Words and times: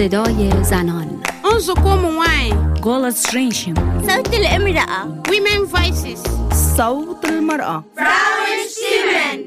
صدای 0.00 0.64
زنان. 0.64 1.22
انظکوم 1.52 2.04
وای 2.18 2.80
گل 2.82 3.12
رینشم 3.34 3.74
صوت 4.08 4.34
الامرأة 4.34 5.22
Women 5.28 5.66
Voices 5.74 6.28
صوت 6.76 7.24
المرأة 7.24 7.84
Frauenstimmen 7.96 9.40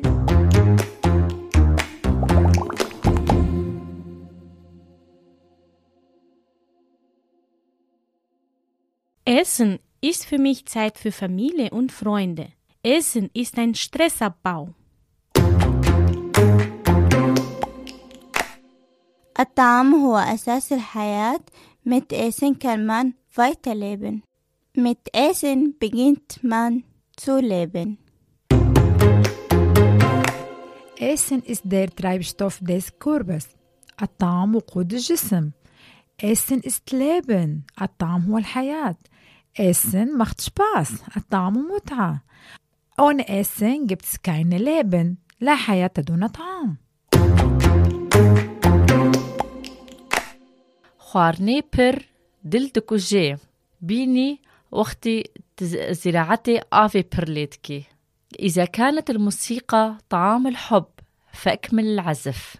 Essen 9.25 9.79
ist 10.01 10.25
für 10.25 10.37
mich 10.37 10.67
Zeit 10.67 10.99
für 10.99 11.11
Familie 11.11 11.71
und 11.71 11.91
Freunde. 11.91 12.47
Essen 12.83 13.31
ist 13.33 13.57
ein 13.57 13.73
Stressabbau. 13.73 14.75
الطعام 19.39 19.95
هو 19.95 20.17
أساس 20.17 20.73
الحياة. 20.73 21.39
مت 21.85 22.13
إيسن 22.13 22.53
كرمان 22.53 23.13
فايتا 23.29 23.69
ليبن. 23.69 24.19
مت 24.77 25.07
إيسن 25.15 25.73
بجنت 25.81 26.31
مان 26.43 26.81
تو 27.17 27.37
ليبن. 27.37 27.95
إيسن 31.01 31.41
إس 31.51 31.61
دير 31.65 31.87
ترايب 31.87 32.21
شتوف 32.21 32.63
ديس 32.63 32.89
كوربس. 32.89 33.47
الطعام 34.01 34.55
وقود 34.55 34.93
الجسم. 34.93 35.51
إيسن 36.23 36.61
إس 36.67 36.81
لبن 36.93 37.61
الطعام 37.81 38.21
هو 38.21 38.37
الحياة. 38.37 38.95
إيسن 39.59 40.17
مختش 40.17 40.49
باس 40.49 40.91
الطعام 41.17 41.53
متعة. 41.53 42.23
أون 42.99 43.19
إيسن 43.19 43.85
جبت 43.85 44.19
كاين 44.23 44.49
ليبن. 44.49 45.15
لا 45.41 45.55
حياة 45.55 45.91
دون 45.97 46.27
طعام. 46.27 46.82
خوارني 51.13 51.63
بر 51.77 52.05
دل 52.43 52.71
دكوجي 52.75 53.37
بيني 53.81 54.41
وقتي 54.71 55.23
زراعتي 55.91 56.61
آفي 56.73 57.03
برليتكي 57.17 57.83
إذا 58.39 58.65
كانت 58.65 59.09
الموسيقى 59.09 59.97
طعام 60.09 60.47
الحب 60.47 60.85
فأكمل 61.33 61.85
العزف. 61.85 62.55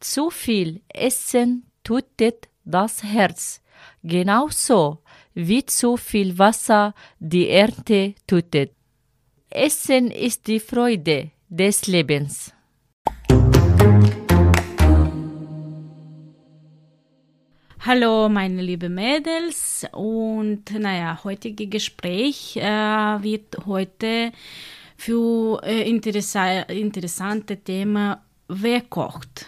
تسوفيل 0.00 0.82
إسن 0.96 1.60
توتت 1.84 2.44
داس 2.66 3.04
هيرتس 3.04 3.60
جيناو 4.06 4.48
سو 4.48 4.94
في 5.34 5.60
تسوفيل 5.60 6.36
فاسا 6.36 6.92
دي 7.20 7.62
إرنتي 7.62 8.14
توتت. 8.28 8.72
إسن 9.52 10.12
اس 10.12 10.38
دي 10.46 10.58
فرويدة 10.58 11.28
ديس 11.50 11.90
ليبنس 11.90 12.50
Thank 13.78 14.12
you. 14.12 14.17
Hallo, 17.88 18.28
meine 18.28 18.60
liebe 18.60 18.90
Mädels. 18.90 19.86
Und 19.92 20.78
naja, 20.78 21.20
heutige 21.24 21.68
Gespräch 21.68 22.54
äh, 22.58 22.62
wird 22.62 23.64
heute 23.64 24.32
für 24.98 25.62
äh, 25.62 25.88
interessa 25.88 26.64
interessante 26.68 27.56
Thema 27.56 28.20
Wer 28.46 28.82
kocht? 28.82 29.46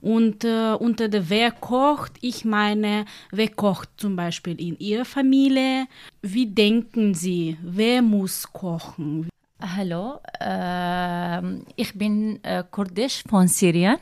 Und 0.00 0.44
äh, 0.44 0.74
unter 0.78 1.08
der 1.08 1.28
Wer 1.28 1.50
kocht, 1.50 2.12
ich 2.20 2.44
meine, 2.44 3.06
wer 3.32 3.48
kocht 3.48 3.88
zum 3.96 4.14
Beispiel 4.14 4.60
in 4.60 4.78
Ihrer 4.78 5.04
Familie? 5.04 5.88
Wie 6.22 6.46
denken 6.46 7.14
Sie, 7.14 7.58
wer 7.60 8.02
muss 8.02 8.52
kochen? 8.52 9.28
Hallo, 9.60 10.20
ähm, 10.40 11.66
ich 11.74 11.92
bin 11.98 12.38
äh, 12.44 12.62
kurdisch 12.70 13.24
von 13.28 13.48
Syrien. 13.48 13.96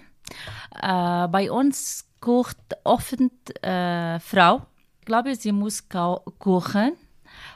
Äh, 0.75 1.27
bei 1.28 1.50
uns 1.50 2.08
kocht 2.20 2.58
oft 2.84 3.20
äh, 3.62 4.18
Frau. 4.20 4.62
Ich 5.01 5.06
glaube, 5.06 5.34
sie 5.34 5.52
muss 5.52 5.89
kochen, 5.89 6.92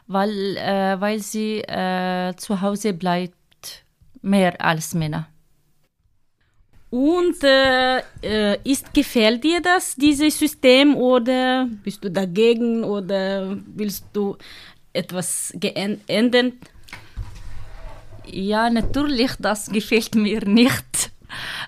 weil, 0.06 0.56
äh, 0.56 1.00
weil 1.00 1.18
sie 1.20 1.60
äh, 1.60 2.34
zu 2.36 2.60
Hause 2.60 2.94
bleibt 2.94 3.84
mehr 4.22 4.60
als 4.60 4.94
Männer. 4.94 5.28
Und 6.90 7.42
äh, 7.42 8.00
äh, 8.22 8.58
ist 8.64 8.92
gefällt 8.92 9.42
dir 9.44 9.62
das, 9.62 9.96
dieses 9.96 10.38
System, 10.38 10.94
oder 10.94 11.66
bist 11.82 12.04
du 12.04 12.10
dagegen 12.10 12.84
oder 12.84 13.56
willst 13.64 14.04
du 14.12 14.36
etwas 14.92 15.56
ändern? 16.06 16.52
Ja, 18.26 18.68
natürlich, 18.68 19.32
das 19.38 19.70
gefällt 19.70 20.14
mir 20.14 20.44
nicht, 20.46 20.84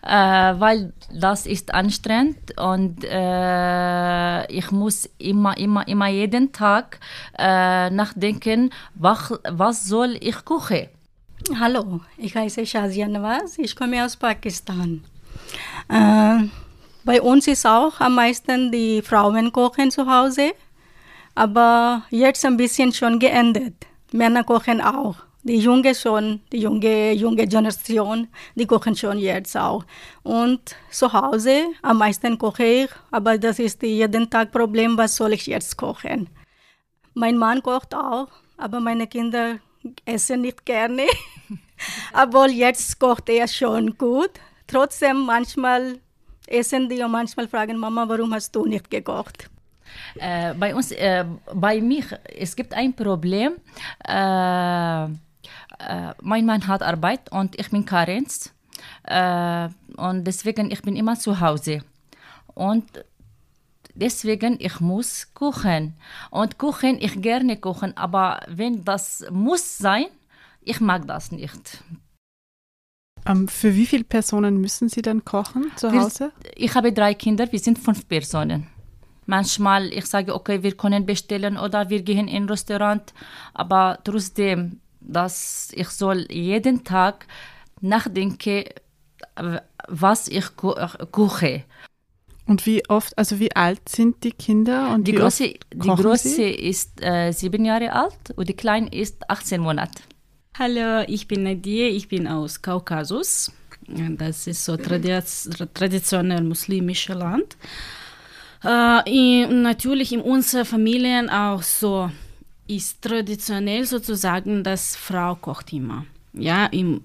äh, 0.03 0.09
weil 0.09 0.93
das 1.13 1.47
ist 1.47 1.75
anstrengend 1.75 2.59
und 2.59 3.05
äh, 3.05 4.47
ich 4.53 4.71
muss 4.71 5.09
immer, 5.19 5.57
immer, 5.57 5.87
immer 5.89 6.09
jeden 6.09 6.53
Tag 6.53 7.01
äh, 7.39 7.91
nachdenken, 7.91 8.71
was, 8.95 9.33
was 9.49 9.85
soll 9.85 10.17
ich 10.21 10.45
kochen. 10.45 10.89
Hallo, 11.59 12.01
ich 12.17 12.35
heiße 12.35 12.65
Shazia 12.65 13.07
Nawaz, 13.07 13.59
ich 13.59 13.77
komme 13.77 14.05
aus 14.05 14.17
Pakistan. 14.17 15.05
Äh, 15.89 16.49
bei 17.05 17.21
uns 17.21 17.47
ist 17.47 17.67
auch 17.67 18.01
am 18.01 18.15
meisten 18.15 18.73
die 18.73 19.03
Frauen 19.03 19.53
kochen 19.53 19.91
zu 19.91 20.07
Hause, 20.07 20.53
aber 21.35 22.03
jetzt 22.11 22.45
ein 22.47 22.57
bisschen 22.57 22.93
schon 22.93 23.19
geändert. 23.19 23.75
Männer 24.13 24.45
kochen 24.45 24.81
auch. 24.81 25.17
Die 25.47 25.59
junge 25.59 25.95
schon, 25.95 26.41
die 26.51 26.61
junge, 26.61 27.13
junge 27.13 27.47
Generation, 27.47 28.29
die 28.55 28.67
kochen 28.67 28.97
schon 28.97 29.19
jetzt 29.19 29.57
auch. 29.57 29.85
Und 30.23 30.75
zu 30.91 31.13
Hause 31.13 31.67
am 31.83 31.99
meisten 31.99 32.39
koche 32.39 32.65
ich, 32.65 32.91
aber 33.11 33.37
das 33.37 33.59
ist 33.59 33.83
jeden 33.83 34.31
Tag 34.31 34.53
Problem, 34.53 34.97
was 34.97 35.17
soll 35.17 35.35
ich 35.35 35.47
jetzt 35.47 35.77
kochen? 35.77 36.31
Mein 37.13 37.37
Mann 37.37 37.63
kocht 37.63 37.95
auch, 37.95 38.29
aber 38.57 38.81
meine 38.81 39.07
Kinder 39.07 39.59
essen 40.07 40.41
nicht 40.41 40.65
gerne. 40.65 41.05
aber 42.15 42.49
jetzt 42.49 42.99
kocht 42.99 43.29
er 43.29 43.47
schon 43.47 43.99
gut. 43.99 44.31
Trotzdem 44.67 45.27
manchmal 45.27 45.99
essen 46.47 46.89
die 46.89 47.03
und 47.03 47.11
manchmal 47.11 47.49
fragen 47.49 47.77
Mama, 47.77 48.09
warum 48.09 48.33
hast 48.33 48.57
du 48.57 48.65
nicht 48.65 48.91
gekocht? 48.91 49.51
Äh, 50.17 50.55
bei 50.55 50.75
uns, 50.75 50.91
äh, 50.93 51.25
bei 51.53 51.81
mir, 51.81 52.05
es 52.37 52.57
gibt 52.57 52.73
ein 52.73 52.95
Problem. 52.95 53.57
Äh, 54.07 55.09
äh, 55.79 56.15
mein 56.23 56.47
Mann 56.47 56.67
hat 56.67 56.83
Arbeit 56.83 57.31
und 57.33 57.59
ich 57.59 57.71
bin 57.71 57.85
Karenz. 57.85 58.53
Äh, 59.05 59.69
und 59.97 60.25
deswegen, 60.25 60.71
ich 60.71 60.83
bin 60.83 60.97
immer 60.97 61.19
zu 61.19 61.41
Hause. 61.41 61.83
Und 62.55 62.85
deswegen, 63.95 64.57
ich 64.61 64.81
muss 64.81 65.33
kochen. 65.35 65.95
Und 66.31 66.59
kochen, 66.59 66.99
ich 67.01 67.21
gerne 67.21 67.57
kochen, 67.57 67.97
aber 67.97 68.41
wenn 68.49 68.85
das 68.85 69.25
muss 69.31 69.79
sein, 69.79 70.07
ich 70.63 70.81
mag 70.81 71.07
das 71.07 71.31
nicht. 71.33 71.83
Ähm, 73.27 73.49
für 73.49 73.75
wie 73.75 73.87
viele 73.87 74.05
Personen 74.05 74.61
müssen 74.61 74.89
Sie 74.89 75.03
dann 75.03 75.25
kochen 75.25 75.73
zu 75.77 75.91
Wir- 75.93 76.03
Hause? 76.03 76.33
Ich 76.57 76.75
habe 76.75 76.93
drei 76.93 77.15
Kinder, 77.15 77.51
wir 77.51 77.59
sind 77.59 77.79
fünf 77.79 78.07
Personen. 78.07 78.67
Manchmal, 79.27 79.91
ich 79.93 80.05
sage, 80.05 80.35
okay, 80.35 80.63
wir 80.63 80.77
können 80.77 81.07
bestellen 81.07 81.57
oder 81.57 81.89
wir 81.89 82.03
gehen 82.03 82.29
in 82.29 82.43
ein 82.45 82.49
Restaurant, 82.51 83.15
aber 83.55 83.99
trotzdem, 84.05 84.81
dass 85.05 85.71
ich 85.75 85.89
soll 85.89 86.27
jeden 86.31 86.85
Tag 86.85 87.27
nachdenken, 87.81 88.65
äh, 89.37 89.61
was 89.89 90.29
ich 90.29 90.57
ko 90.57 90.75
koche. 91.13 91.65
Und 92.47 92.67
wie 92.67 92.83
oft, 92.91 93.17
also 93.17 93.39
wie 93.39 93.55
alt 93.57 93.89
sind 93.89 94.23
die 94.23 94.33
Kinder? 94.33 94.91
Und 94.93 95.09
Die 95.09 95.13
wie 95.13 95.17
große, 95.17 95.45
oft 95.45 95.59
die 95.73 96.03
große 96.03 96.29
Sie? 96.29 96.43
ist 96.51 97.03
äh, 97.03 97.33
sieben 97.33 97.65
Jahre 97.65 97.93
alt 97.93 98.33
und 98.37 98.49
die 98.49 98.55
kleine 98.55 98.93
ist 98.93 99.29
18 99.31 99.61
Monate. 99.63 100.03
Hallo, 100.59 101.05
ich 101.09 101.27
bin 101.27 101.43
Nadia, 101.43 101.89
ich 101.89 102.09
bin 102.09 102.29
aus 102.29 102.61
Kaukasus. 102.61 103.51
Das 103.87 104.47
ist 104.47 104.65
so 104.65 104.77
traditionell 104.77 106.43
muslimisches 106.43 107.15
Land. 107.17 107.57
Äh, 108.63 109.47
natürlich 109.47 110.13
in 110.13 110.21
unserer 110.21 110.65
Familien 110.65 111.29
auch 111.29 111.63
so 111.63 112.11
ist 112.67 113.03
traditionell 113.03 113.85
sozusagen, 113.85 114.65
dass 114.65 114.97
Frau 114.97 115.35
kocht 115.35 115.73
immer. 115.73 116.07
Ja, 116.33 116.67
im, 116.67 117.01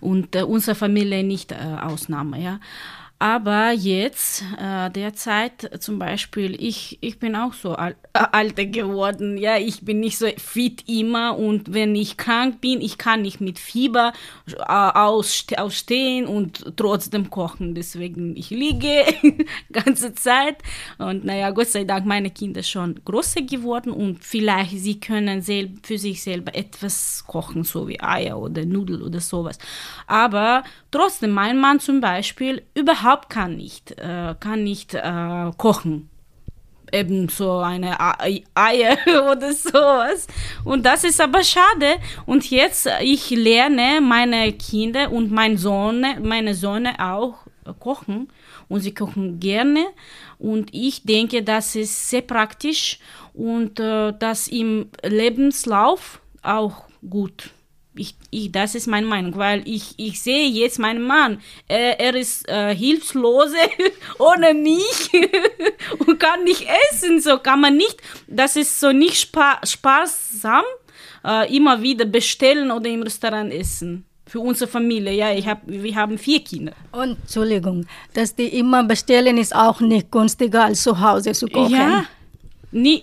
und 0.00 0.36
äh, 0.36 0.42
unsere 0.42 0.74
Familie 0.74 1.24
nicht 1.24 1.52
äh, 1.52 1.56
Ausnahme, 1.56 2.42
ja. 2.42 2.60
Aber 3.22 3.70
jetzt, 3.70 4.42
äh, 4.58 4.90
derzeit 4.90 5.70
zum 5.78 6.00
Beispiel, 6.00 6.60
ich, 6.60 6.98
ich 7.00 7.20
bin 7.20 7.36
auch 7.36 7.52
so 7.52 7.76
al 7.76 7.94
äh, 8.14 8.18
alter 8.32 8.66
geworden. 8.66 9.38
Ja, 9.38 9.58
ich 9.58 9.82
bin 9.84 10.00
nicht 10.00 10.18
so 10.18 10.26
fit 10.38 10.88
immer 10.88 11.38
und 11.38 11.72
wenn 11.72 11.94
ich 11.94 12.16
krank 12.16 12.60
bin, 12.60 12.80
ich 12.80 12.98
kann 12.98 13.22
nicht 13.22 13.40
mit 13.40 13.60
Fieber 13.60 14.12
äh, 14.48 14.64
ausste 14.64 15.62
ausstehen 15.62 16.26
und 16.26 16.76
trotzdem 16.76 17.30
kochen. 17.30 17.76
Deswegen, 17.76 18.36
ich 18.36 18.50
liege 18.50 19.04
ganze 19.72 20.14
Zeit. 20.14 20.56
Und 20.98 21.24
naja, 21.24 21.52
Gott 21.52 21.68
sei 21.68 21.84
Dank, 21.84 22.04
meine 22.04 22.30
Kinder 22.30 22.64
schon 22.64 23.00
größer 23.04 23.42
geworden 23.42 23.92
und 23.92 24.24
vielleicht 24.24 24.76
sie 24.76 24.98
können 24.98 25.42
für 25.42 25.96
sich 25.96 26.24
selber 26.24 26.56
etwas 26.56 27.22
kochen, 27.24 27.62
so 27.62 27.86
wie 27.86 28.00
Eier 28.00 28.40
oder 28.40 28.64
Nudeln 28.64 29.00
oder 29.00 29.20
sowas. 29.20 29.58
Aber 30.08 30.64
trotzdem, 30.92 31.30
mein 31.32 31.58
Mann 31.58 31.80
zum 31.80 32.00
Beispiel 32.00 32.62
überhaupt 32.74 33.28
kann 33.30 33.56
nicht, 33.56 33.90
äh, 33.98 34.34
kann 34.38 34.62
nicht 34.62 34.94
äh, 34.94 35.50
kochen. 35.56 36.08
Eben 36.92 37.28
so 37.30 37.58
eine 37.58 37.98
Ei- 38.20 38.44
Eier 38.54 38.96
oder 39.32 39.52
sowas. 39.52 40.26
Und 40.62 40.84
das 40.84 41.04
ist 41.04 41.20
aber 41.20 41.42
schade. 41.42 41.96
Und 42.26 42.48
jetzt, 42.50 42.86
äh, 42.86 43.02
ich 43.02 43.30
lerne 43.30 44.00
meine 44.02 44.52
Kinder 44.52 45.10
und 45.10 45.32
mein 45.32 45.56
Sohn, 45.56 46.04
meine 46.22 46.54
Söhne 46.54 46.94
auch 47.00 47.34
kochen. 47.80 48.28
Und 48.68 48.80
sie 48.80 48.92
kochen 48.94 49.40
gerne. 49.40 49.86
Und 50.38 50.74
ich 50.74 51.02
denke, 51.04 51.42
das 51.42 51.74
ist 51.76 52.10
sehr 52.10 52.22
praktisch 52.22 52.98
und 53.34 53.80
äh, 53.80 54.12
das 54.18 54.48
im 54.48 54.90
Lebenslauf 55.02 56.20
auch 56.42 56.84
gut. 57.08 57.50
Ich, 57.94 58.14
ich, 58.30 58.50
das 58.50 58.74
ist 58.74 58.86
meine 58.86 59.06
Meinung, 59.06 59.36
weil 59.36 59.62
ich, 59.68 59.92
ich 59.98 60.22
sehe 60.22 60.48
jetzt 60.48 60.78
meinen 60.78 61.02
Mann, 61.02 61.42
er, 61.68 62.00
er 62.00 62.14
ist 62.14 62.48
äh, 62.48 62.74
hilflose 62.74 63.56
ohne 64.18 64.54
mich 64.54 65.10
und 66.06 66.18
kann 66.18 66.42
nicht 66.44 66.66
essen, 66.90 67.20
so 67.20 67.36
kann 67.38 67.60
man 67.60 67.76
nicht, 67.76 68.00
das 68.26 68.56
ist 68.56 68.80
so 68.80 68.92
nicht 68.92 69.18
spa 69.20 69.60
sparsam, 69.64 70.64
äh, 71.24 71.54
immer 71.54 71.82
wieder 71.82 72.06
bestellen 72.06 72.70
oder 72.70 72.88
im 72.88 73.02
Restaurant 73.02 73.52
essen. 73.52 74.06
Für 74.26 74.40
unsere 74.40 74.70
Familie, 74.70 75.12
ja, 75.12 75.30
ich 75.34 75.46
hab, 75.46 75.60
wir 75.66 75.94
haben 75.94 76.16
vier 76.16 76.40
Kinder. 76.42 76.72
Und 76.92 77.18
Entschuldigung, 77.20 77.86
dass 78.14 78.34
die 78.34 78.46
immer 78.58 78.82
bestellen 78.84 79.36
ist 79.36 79.54
auch 79.54 79.80
nicht 79.80 80.10
günstiger 80.10 80.64
als 80.64 80.82
zu 80.82 80.98
Hause 80.98 81.32
zu 81.32 81.46
kochen. 81.48 81.72
Ja, 81.74 82.04
nie, 82.70 83.02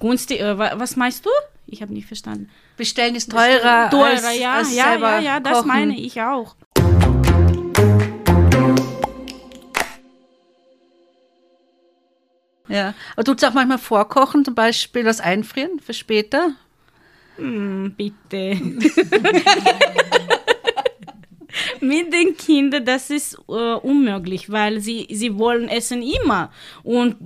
günstig, 0.00 0.40
äh, 0.40 0.56
wa- 0.56 0.72
was 0.76 0.96
meinst 0.96 1.26
du? 1.26 1.30
Ich 1.66 1.82
habe 1.82 1.92
nicht 1.92 2.06
verstanden. 2.06 2.48
Bestellen 2.76 3.16
ist 3.16 3.30
teurer, 3.30 3.90
Teurer, 3.90 4.04
als, 4.04 4.38
ja, 4.38 4.54
als 4.54 4.74
ja, 4.74 4.94
ja, 4.96 5.18
ja, 5.18 5.40
das 5.40 5.58
kochen. 5.58 5.68
meine 5.68 5.98
ich 5.98 6.20
auch. 6.22 6.54
Ja. 12.68 12.94
Aber 13.14 13.24
tut 13.24 13.38
es 13.38 13.44
auch 13.48 13.54
manchmal 13.54 13.78
vorkochen, 13.78 14.44
zum 14.44 14.54
Beispiel 14.54 15.04
was 15.04 15.20
einfrieren 15.20 15.80
für 15.80 15.94
später? 15.94 16.52
Hm, 17.36 17.94
bitte. 17.96 18.60
Mit 21.80 22.12
den 22.12 22.36
Kindern, 22.36 22.84
das 22.84 23.10
ist 23.10 23.38
äh, 23.48 23.74
unmöglich, 23.74 24.50
weil 24.50 24.80
sie, 24.80 25.06
sie 25.10 25.36
wollen 25.38 25.68
essen 25.68 26.02
immer. 26.02 26.50
Und 26.82 27.16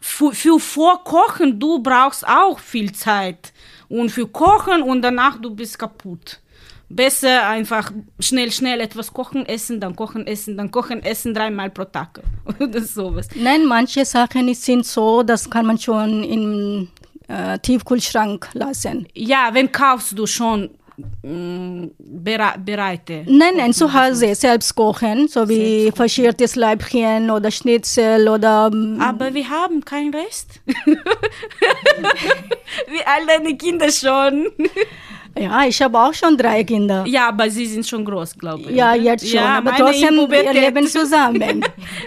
für, 0.00 0.32
für 0.32 0.58
Vorkochen, 0.58 1.58
du 1.58 1.82
brauchst 1.82 2.26
auch 2.26 2.58
viel 2.58 2.92
Zeit. 2.92 3.52
Und 3.88 4.10
für 4.10 4.26
Kochen 4.26 4.82
und 4.82 5.02
danach, 5.02 5.40
du 5.40 5.50
bist 5.50 5.78
kaputt. 5.78 6.40
Besser 6.88 7.48
einfach 7.48 7.90
schnell, 8.20 8.52
schnell 8.52 8.80
etwas 8.80 9.12
kochen, 9.12 9.44
essen, 9.46 9.80
dann 9.80 9.96
kochen, 9.96 10.24
essen, 10.26 10.56
dann 10.56 10.70
kochen, 10.70 11.02
essen, 11.02 11.34
dreimal 11.34 11.70
pro 11.70 11.84
Tag. 11.84 12.20
Oder 12.60 12.80
sowas. 12.80 13.28
Nein, 13.34 13.66
manche 13.66 14.04
Sachen 14.04 14.54
sind 14.54 14.86
so, 14.86 15.24
das 15.24 15.50
kann 15.50 15.66
man 15.66 15.78
schon 15.78 16.22
im 16.22 16.88
äh, 17.26 17.58
Tiefkühlschrank 17.58 18.50
lassen. 18.52 19.08
Ja, 19.14 19.50
wenn 19.52 19.72
kaufst 19.72 20.16
du 20.16 20.26
schon 20.26 20.70
bereite. 21.98 23.24
Nein, 23.26 23.56
nein, 23.56 23.72
zu 23.72 23.92
Hause 23.92 24.34
selbst 24.34 24.74
kochen, 24.74 25.28
so 25.28 25.48
wie 25.48 25.92
verschiertes 25.94 26.56
Leibchen 26.56 27.30
oder 27.30 27.50
Schnitzel 27.50 28.28
oder 28.28 28.70
mm, 28.70 29.00
Aber 29.00 29.34
wir 29.34 29.48
haben 29.48 29.84
keinen 29.84 30.14
Rest. 30.14 30.60
Wie 32.88 33.04
all 33.04 33.26
deine 33.26 33.56
Kinder 33.56 33.90
schon. 33.90 34.48
ja, 35.38 35.66
ich 35.66 35.80
habe 35.82 35.98
auch 35.98 36.14
schon 36.14 36.36
drei 36.36 36.64
Kinder. 36.64 37.04
Ja, 37.06 37.28
aber 37.28 37.50
sie 37.50 37.66
sind 37.66 37.86
schon 37.86 38.04
groß, 38.04 38.38
glaube 38.38 38.70
ich. 38.70 38.76
Ja, 38.76 38.94
jetzt 38.94 39.26
schon, 39.28 39.38
Ja, 39.38 39.58
aber 39.58 39.72
trotzdem, 39.76 40.16
wir 40.30 40.52
leben 40.52 40.86
zusammen. 40.98 41.64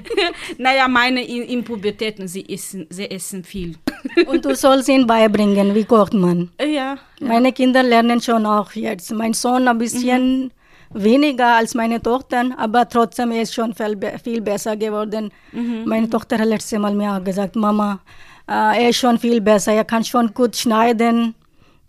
naja, 0.58 0.88
meine 0.88 1.24
in, 1.24 1.44
in 1.44 1.64
Pubertät, 1.64 2.16
sie 2.30 2.48
essen, 2.50 2.88
sie 2.90 3.10
essen 3.10 3.44
viel. 3.44 3.76
Und 4.28 4.46
du 4.46 4.56
sollst 4.56 4.90
ihnen 4.90 5.06
beibringen, 5.06 5.76
wie 5.76 5.86
kocht 5.86 6.14
man. 6.14 6.50
Ja. 6.60 6.98
Meine 7.20 7.52
Kinder 7.54 7.84
lernen 7.84 8.22
schon 8.22 8.46
auch 8.46 8.72
jetzt. 8.74 9.12
Mein 9.12 9.34
Sohn 9.34 9.68
ein 9.68 9.78
bisschen 9.78 10.52
weniger 10.92 11.58
als 11.58 11.76
meine 11.76 12.02
Tochter, 12.02 12.46
aber 12.58 12.90
trotzdem 12.90 13.32
ist 13.32 13.54
schon 13.54 13.76
viel, 13.76 13.96
viel 14.24 14.42
besser 14.42 14.76
geworden. 14.76 15.32
Meine 15.86 16.10
Tochter 16.10 16.40
hat 16.40 16.48
letztes 16.48 16.80
Mal 16.80 16.96
mir 16.96 17.14
auch 17.14 17.24
gesagt, 17.24 17.56
Mama, 17.56 18.00
äh, 18.48 18.84
er 18.84 18.90
ist 18.90 18.98
schon 18.98 19.20
viel 19.20 19.40
besser, 19.40 19.74
er 19.74 19.86
kann 19.86 20.04
schon 20.04 20.34
gut 20.34 20.56
schneiden 20.56 21.36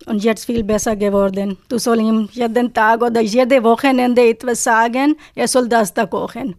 und 0.07 0.23
jetzt 0.23 0.45
viel 0.45 0.63
besser 0.63 0.95
geworden. 0.95 1.57
Du 1.69 1.77
sollst 1.77 2.03
ihm 2.03 2.29
jeden 2.31 2.73
Tag 2.73 3.01
oder 3.01 3.21
jede 3.21 3.63
Wochenende 3.63 4.21
etwas 4.27 4.63
sagen, 4.63 5.15
er 5.35 5.47
soll 5.47 5.67
das 5.67 5.93
da 5.93 6.05
kochen. 6.05 6.55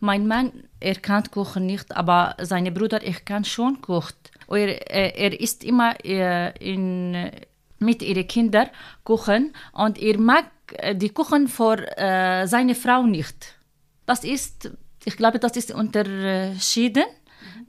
Mein 0.00 0.26
Mann, 0.26 0.52
er 0.80 0.96
kann 0.96 1.30
kochen 1.30 1.66
nicht, 1.66 1.96
aber 1.96 2.34
seine 2.40 2.72
Bruder, 2.72 3.02
er 3.02 3.14
kann 3.24 3.44
schon 3.44 3.80
kochen. 3.80 4.16
Und 4.48 4.58
Er, 4.58 4.90
er, 4.90 5.16
er 5.16 5.40
isst 5.40 5.64
immer 5.64 5.94
äh, 6.04 6.52
in, 6.58 7.30
mit 7.78 8.02
ihren 8.02 8.26
Kindern 8.26 8.68
kochen 9.04 9.52
und 9.72 9.98
er 9.98 10.18
mag 10.18 10.46
äh, 10.72 10.94
die 10.94 11.10
Kuchen 11.10 11.48
für 11.48 11.78
äh, 11.96 12.46
seine 12.46 12.74
Frau 12.74 13.04
nicht. 13.04 13.54
Das 14.04 14.24
ist, 14.24 14.70
ich 15.04 15.16
glaube, 15.16 15.38
das 15.38 15.56
ist 15.56 15.70
unterschieden 15.72 17.04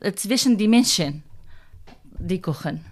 äh, 0.02 0.12
zwischen 0.14 0.58
den 0.58 0.72
Menschen, 0.72 1.24
die 2.20 2.42
kochen. 2.42 2.84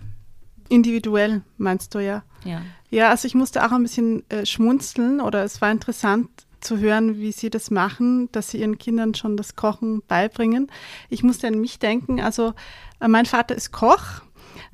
Individuell 0.71 1.41
meinst 1.57 1.93
du 1.93 1.99
ja. 1.99 2.23
Ja. 2.45 2.61
Ja, 2.89 3.09
also 3.09 3.27
ich 3.27 3.35
musste 3.35 3.65
auch 3.65 3.71
ein 3.71 3.83
bisschen 3.83 4.29
äh, 4.29 4.45
schmunzeln 4.45 5.21
oder 5.21 5.43
es 5.43 5.61
war 5.61 5.71
interessant 5.71 6.29
zu 6.61 6.77
hören, 6.77 7.17
wie 7.17 7.31
sie 7.31 7.49
das 7.49 7.71
machen, 7.71 8.29
dass 8.31 8.51
sie 8.51 8.59
ihren 8.59 8.77
Kindern 8.77 9.13
schon 9.15 9.35
das 9.35 9.55
Kochen 9.55 10.01
beibringen. 10.07 10.71
Ich 11.09 11.23
musste 11.23 11.47
an 11.47 11.59
mich 11.59 11.79
denken, 11.79 12.21
also 12.21 12.53
äh, 12.99 13.07
mein 13.07 13.25
Vater 13.25 13.55
ist 13.55 13.71
Koch, 13.71 14.21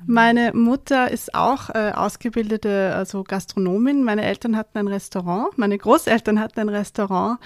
meine 0.06 0.52
Mutter 0.52 1.10
ist 1.10 1.34
auch 1.34 1.70
äh, 1.70 1.92
ausgebildete 1.94 2.94
also 2.94 3.24
Gastronomin, 3.24 4.04
meine 4.04 4.22
Eltern 4.22 4.56
hatten 4.56 4.78
ein 4.78 4.88
Restaurant, 4.88 5.56
meine 5.58 5.78
Großeltern 5.78 6.38
hatten 6.38 6.60
ein 6.60 6.68
Restaurant 6.68 7.38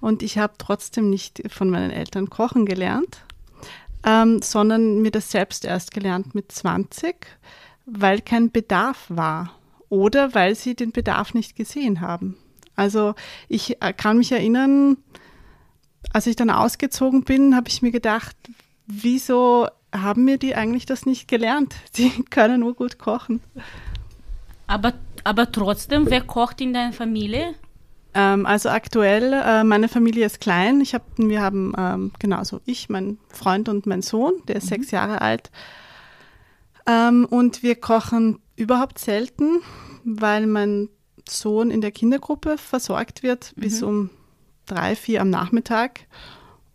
und 0.00 0.22
ich 0.22 0.38
habe 0.38 0.54
trotzdem 0.58 1.10
nicht 1.10 1.42
von 1.52 1.70
meinen 1.70 1.90
Eltern 1.90 2.30
kochen 2.30 2.66
gelernt, 2.66 3.24
ähm, 4.04 4.42
sondern 4.42 5.02
mir 5.02 5.12
das 5.12 5.30
selbst 5.30 5.64
erst 5.64 5.92
gelernt 5.92 6.34
mit 6.34 6.50
20, 6.50 7.14
weil 7.86 8.20
kein 8.20 8.50
Bedarf 8.50 9.06
war 9.08 9.58
oder 9.88 10.34
weil 10.34 10.54
sie 10.54 10.74
den 10.74 10.92
Bedarf 10.92 11.34
nicht 11.34 11.56
gesehen 11.56 12.00
haben. 12.00 12.36
Also 12.76 13.14
ich 13.48 13.82
äh, 13.82 13.92
kann 13.92 14.18
mich 14.18 14.32
erinnern, 14.32 14.96
als 16.12 16.26
ich 16.26 16.36
dann 16.36 16.50
ausgezogen 16.50 17.24
bin, 17.24 17.54
habe 17.54 17.68
ich 17.68 17.82
mir 17.82 17.90
gedacht, 17.90 18.36
wieso 18.86 19.68
haben 19.94 20.24
mir 20.24 20.38
die 20.38 20.54
eigentlich 20.54 20.86
das 20.86 21.06
nicht 21.06 21.28
gelernt? 21.28 21.74
Die 21.96 22.10
können 22.30 22.60
nur 22.60 22.74
gut 22.74 22.98
kochen. 22.98 23.40
Aber, 24.66 24.94
aber 25.24 25.52
trotzdem, 25.52 26.08
wer 26.08 26.22
kocht 26.22 26.60
in 26.60 26.72
deiner 26.72 26.92
Familie? 26.92 27.54
Ähm, 28.14 28.46
also 28.46 28.68
aktuell, 28.70 29.32
äh, 29.32 29.64
meine 29.64 29.88
Familie 29.88 30.26
ist 30.26 30.40
klein. 30.40 30.80
Ich 30.80 30.94
hab, 30.94 31.02
wir 31.16 31.42
haben 31.42 31.74
ähm, 31.76 32.12
genauso 32.18 32.60
ich, 32.64 32.88
mein 32.88 33.18
Freund 33.28 33.68
und 33.68 33.86
mein 33.86 34.02
Sohn, 34.02 34.32
der 34.48 34.56
ist 34.56 34.68
sechs 34.68 34.90
Jahre 34.90 35.20
alt. 35.20 35.50
Ähm, 36.86 37.26
und 37.28 37.62
wir 37.62 37.76
kochen 37.76 38.38
überhaupt 38.56 38.98
selten, 38.98 39.60
weil 40.04 40.46
mein 40.46 40.88
Sohn 41.28 41.70
in 41.70 41.80
der 41.80 41.92
Kindergruppe 41.92 42.58
versorgt 42.58 43.22
wird 43.22 43.52
bis 43.56 43.82
um 43.82 44.10
drei, 44.66 44.96
vier 44.96 45.20
am 45.20 45.30
Nachmittag. 45.30 46.06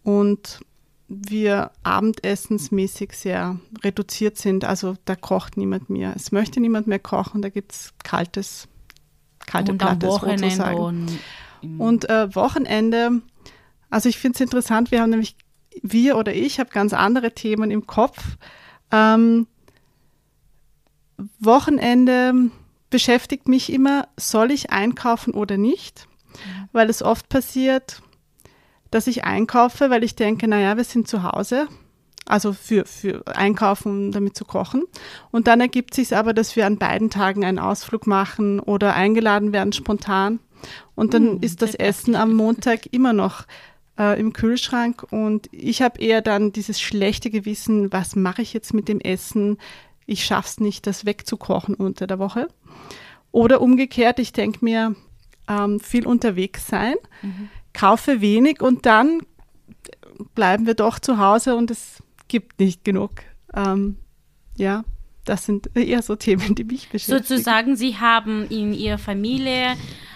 Und 0.04 0.62
wir 1.10 1.72
abendessensmäßig 1.84 3.14
sehr 3.14 3.60
reduziert 3.84 4.38
sind. 4.38 4.66
Also 4.66 4.96
da 5.06 5.16
kocht 5.16 5.58
niemand 5.58 5.90
mehr. 5.90 6.14
Es 6.16 6.32
möchte 6.32 6.60
niemand 6.60 6.88
mehr 6.88 7.00
kochen. 7.00 7.42
Da 7.42 7.50
gibt 7.50 7.72
es 7.74 7.94
kaltes, 8.04 8.68
kalte 9.46 9.72
und 9.74 9.78
Platte 9.78 10.08
Wochenende 10.08 10.50
sozusagen. 10.50 10.78
und 10.78 11.20
Und 11.78 12.10
äh, 12.10 12.34
Wochenende, 12.36 13.22
also 13.90 14.10
ich 14.10 14.18
finde 14.18 14.36
es 14.36 14.42
interessant, 14.42 14.92
wir 14.92 15.02
haben 15.02 15.10
nämlich, 15.10 15.36
wir 15.82 16.18
oder 16.18 16.34
ich, 16.34 16.60
habe 16.60 16.70
ganz 16.72 16.94
andere 16.94 17.34
Themen 17.34 17.72
im 17.72 17.88
Kopf. 17.88 18.38
Ähm, 18.92 19.48
Wochenende 21.40 22.52
beschäftigt 22.90 23.48
mich 23.48 23.72
immer, 23.72 24.08
soll 24.18 24.52
ich 24.52 24.72
einkaufen 24.72 25.34
oder 25.34 25.58
nicht? 25.58 26.08
Weil 26.72 26.90
es 26.90 27.02
oft 27.02 27.30
passiert, 27.30 28.02
dass 28.92 29.08
ich 29.08 29.24
einkaufe, 29.24 29.90
weil 29.90 30.04
ich 30.04 30.16
denke, 30.16 30.48
naja, 30.48 30.78
wir 30.78 30.84
sind 30.84 31.08
zu 31.08 31.24
Hause, 31.24 31.68
also 32.26 32.54
für, 32.54 32.86
für 32.86 33.24
Einkaufen, 33.26 34.08
um 34.08 34.12
damit 34.12 34.38
zu 34.38 34.46
kochen. 34.46 34.84
Und 35.32 35.48
dann 35.48 35.62
ergibt 35.62 35.94
sich 35.94 36.16
aber, 36.16 36.34
dass 36.34 36.56
wir 36.56 36.66
an 36.66 36.78
beiden 36.78 37.10
Tagen 37.10 37.46
einen 37.46 37.60
Ausflug 37.60 38.06
machen 38.06 38.60
oder 38.60 38.94
eingeladen 38.96 39.54
werden 39.54 39.74
spontan. 39.74 40.40
Und 40.96 41.14
dann 41.14 41.28
Hm, 41.28 41.40
ist 41.42 41.62
das 41.62 41.72
sehr 41.72 41.82
Essen 41.82 42.16
am 42.16 42.34
Montag 42.34 42.92
immer 42.92 43.14
noch 43.14 43.46
äh, 43.98 44.20
im 44.20 44.34
Kühlschrank. 44.34 45.06
Und 45.12 45.48
ich 45.52 45.82
habe 45.82 46.00
eher 46.00 46.22
dann 46.22 46.52
dieses 46.52 46.82
schlechte 46.82 47.30
Gewissen, 47.30 47.92
was 47.92 48.16
mache 48.16 48.42
ich 48.42 48.54
jetzt 48.54 48.74
mit 48.74 48.88
dem 48.88 49.00
Essen? 49.00 49.58
Ich 50.08 50.26
schaff's 50.26 50.60
nicht, 50.60 50.88
das 50.88 51.06
wegzukochen 51.06 51.76
unter 51.76 52.08
der 52.08 52.18
Woche. 52.18 52.48
Oder 53.32 53.62
umgekehrt, 53.62 54.18
ich 54.18 54.34
denke 54.34 54.66
mir, 54.66 54.96
ähm, 55.48 55.80
viel 55.80 56.08
unterwegs 56.08 56.66
sein, 56.66 56.96
kaufe 57.74 58.22
wenig 58.22 58.62
und 58.62 58.86
dann 58.86 59.22
bleiben 60.34 60.66
wir 60.66 60.74
doch 60.74 60.98
zu 60.98 61.20
Hause 61.20 61.56
und 61.56 61.70
es 61.70 62.02
gibt 62.28 62.60
nicht 62.60 62.84
genug. 62.84 63.12
Ähm, 63.54 63.98
ja, 64.58 64.84
das 65.26 65.46
sind 65.46 65.70
eher 65.76 66.02
so 66.02 66.16
Themen, 66.16 66.56
die 66.56 66.64
mich 66.64 66.90
beschäftigen. 66.90 67.24
Sozusagen, 67.24 67.76
Sie 67.76 67.98
haben 67.98 68.48
in 68.50 68.74
Ihrer 68.74 68.98
Familie 68.98 69.74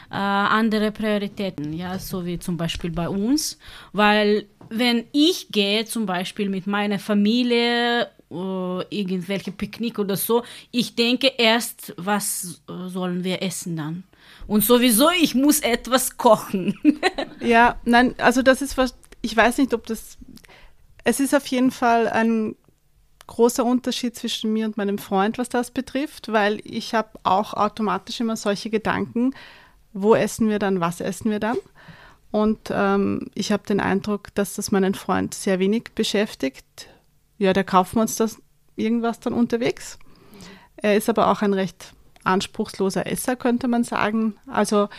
äh, 0.10 0.16
andere 0.16 0.92
Prioritäten, 0.92 1.74
ja, 1.74 2.00
so 2.00 2.26
wie 2.26 2.40
zum 2.40 2.58
Beispiel 2.58 2.92
bei 2.92 3.08
uns, 3.08 3.60
weil 3.94 4.48
wenn 4.70 5.04
ich 5.12 5.50
gehe 5.50 5.86
zum 5.86 6.06
Beispiel 6.06 6.50
mit 6.50 6.66
meiner 6.66 7.00
Familie 7.00 8.10
äh, 8.32 8.86
irgendwelche 8.90 9.52
Picknick 9.52 10.00
oder 10.00 10.18
so, 10.18 10.44
ich 10.72 10.96
denke 10.96 11.28
erst, 11.38 11.94
was 11.98 12.62
äh, 12.70 12.88
sollen 12.88 13.24
wir 13.24 13.42
essen 13.42 13.76
dann? 13.76 14.04
Und 14.48 14.64
sowieso, 14.64 15.10
ich 15.22 15.36
muss 15.36 15.60
etwas 15.60 16.18
kochen. 16.18 16.80
ja, 17.40 17.80
nein, 17.84 18.16
also 18.18 18.42
das 18.42 18.62
ist 18.62 18.78
was, 18.78 18.96
ich 19.22 19.36
weiß 19.36 19.58
nicht, 19.58 19.74
ob 19.74 19.86
das, 19.86 20.18
es 21.04 21.20
ist 21.20 21.36
auf 21.36 21.48
jeden 21.48 21.72
Fall 21.72 22.08
ein 22.08 22.56
großer 23.28 23.64
Unterschied 23.64 24.16
zwischen 24.16 24.52
mir 24.52 24.66
und 24.66 24.78
meinem 24.78 24.98
Freund, 24.98 25.38
was 25.38 25.48
das 25.48 25.72
betrifft, 25.72 26.32
weil 26.32 26.60
ich 26.64 26.94
habe 26.94 27.20
auch 27.24 27.54
automatisch 27.54 28.20
immer 28.20 28.36
solche 28.36 28.70
Gedanken, 28.70 29.34
wo 29.94 30.16
essen 30.16 30.50
wir 30.50 30.60
dann, 30.60 30.82
was 30.82 31.00
essen 31.00 31.32
wir 31.32 31.40
dann. 31.40 31.58
Und 32.32 32.70
ähm, 32.72 33.30
ich 33.34 33.52
habe 33.52 33.64
den 33.64 33.80
Eindruck, 33.80 34.34
dass 34.36 34.56
das 34.56 34.72
meinen 34.72 34.96
Freund 34.96 35.34
sehr 35.34 35.60
wenig 35.60 35.92
beschäftigt. 35.96 36.88
Ja, 37.42 37.54
da 37.54 37.64
kaufen 37.64 37.96
wir 37.96 38.02
uns 38.04 38.18
das 38.18 38.40
irgendwas 38.76 39.20
dann 39.20 39.34
unterwegs. 39.34 39.98
Er 40.78 40.96
ist 40.96 41.10
aber 41.10 41.32
auch 41.32 41.42
ein 41.42 41.56
recht 41.56 41.92
anspruchsloser 42.24 43.08
Esser, 43.08 43.36
könnte 43.36 43.68
man 43.68 43.84
sagen. 43.84 44.36
Also 44.46 44.90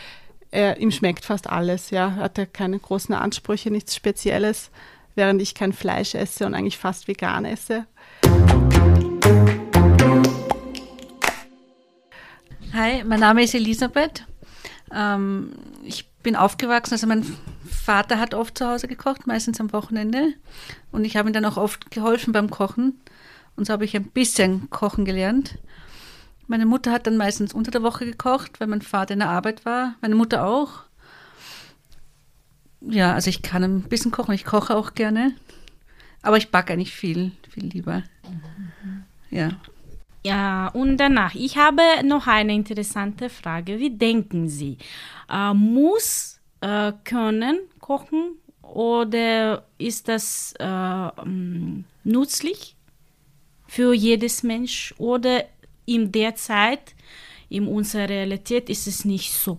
er, 0.50 0.78
ihm 0.78 0.90
schmeckt 0.90 1.24
fast 1.24 1.48
alles, 1.48 1.90
ja. 1.90 2.08
Er 2.08 2.16
hat 2.16 2.38
ja 2.38 2.46
keine 2.46 2.80
großen 2.80 3.14
Ansprüche, 3.14 3.70
nichts 3.70 3.94
Spezielles, 3.94 4.72
während 5.14 5.40
ich 5.40 5.54
kein 5.54 5.72
Fleisch 5.72 6.16
esse 6.16 6.44
und 6.44 6.54
eigentlich 6.54 6.78
fast 6.78 7.06
vegan 7.06 7.44
esse. 7.44 7.86
Hi, 12.72 13.04
mein 13.04 13.20
Name 13.20 13.44
ist 13.44 13.54
Elisabeth. 13.54 14.26
Ähm, 14.92 15.52
ich 15.84 16.11
bin 16.22 16.36
aufgewachsen, 16.36 16.94
also 16.94 17.06
mein 17.06 17.24
Vater 17.68 18.18
hat 18.18 18.34
oft 18.34 18.58
zu 18.58 18.68
Hause 18.68 18.88
gekocht, 18.88 19.26
meistens 19.26 19.60
am 19.60 19.72
Wochenende. 19.72 20.34
Und 20.90 21.04
ich 21.04 21.16
habe 21.16 21.30
ihm 21.30 21.32
dann 21.32 21.44
auch 21.44 21.56
oft 21.56 21.90
geholfen 21.90 22.32
beim 22.32 22.50
Kochen. 22.50 23.00
Und 23.56 23.66
so 23.66 23.72
habe 23.72 23.84
ich 23.84 23.96
ein 23.96 24.04
bisschen 24.04 24.70
kochen 24.70 25.04
gelernt. 25.04 25.58
Meine 26.46 26.66
Mutter 26.66 26.92
hat 26.92 27.06
dann 27.06 27.16
meistens 27.16 27.52
unter 27.52 27.70
der 27.70 27.82
Woche 27.82 28.04
gekocht, 28.04 28.60
weil 28.60 28.68
mein 28.68 28.82
Vater 28.82 29.14
in 29.14 29.20
der 29.20 29.30
Arbeit 29.30 29.64
war. 29.64 29.94
Meine 30.00 30.14
Mutter 30.14 30.44
auch. 30.46 30.84
Ja, 32.80 33.14
also 33.14 33.30
ich 33.30 33.42
kann 33.42 33.62
ein 33.62 33.82
bisschen 33.82 34.10
kochen. 34.10 34.34
Ich 34.34 34.44
koche 34.44 34.76
auch 34.76 34.94
gerne. 34.94 35.32
Aber 36.22 36.36
ich 36.36 36.50
backe 36.50 36.72
eigentlich 36.72 36.94
viel, 36.94 37.32
viel 37.48 37.66
lieber. 37.66 38.02
Ja. 39.30 39.50
Ja, 40.24 40.68
und 40.68 40.98
danach, 40.98 41.34
ich 41.34 41.56
habe 41.56 41.82
noch 42.04 42.26
eine 42.26 42.54
interessante 42.54 43.28
Frage. 43.28 43.78
Wie 43.78 43.90
denken 43.90 44.48
Sie? 44.48 44.78
Äh, 45.28 45.52
muss 45.52 46.40
äh, 46.60 46.92
können 47.04 47.58
kochen 47.80 48.36
oder 48.62 49.66
ist 49.78 50.08
das 50.08 50.54
äh, 50.58 51.08
nützlich 52.04 52.76
für 53.66 53.92
jedes 53.94 54.42
Mensch 54.42 54.94
oder 54.98 55.44
in 55.86 56.12
der 56.12 56.36
Zeit, 56.36 56.94
in 57.48 57.66
unserer 57.66 58.08
Realität 58.08 58.70
ist 58.70 58.86
es 58.86 59.04
nicht 59.04 59.32
so? 59.32 59.58